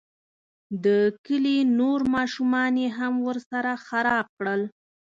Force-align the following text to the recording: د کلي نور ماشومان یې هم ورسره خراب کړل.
د 0.85 0.87
کلي 1.25 1.57
نور 1.79 1.99
ماشومان 2.15 2.73
یې 2.83 2.89
هم 2.97 3.13
ورسره 3.27 3.71
خراب 3.85 4.25
کړل. 4.37 4.61